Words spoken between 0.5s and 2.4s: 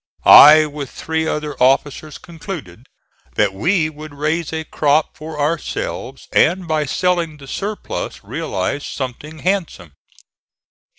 with three other officers